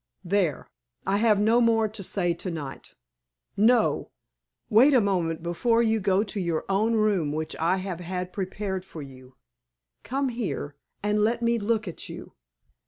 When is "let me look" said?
11.19-11.87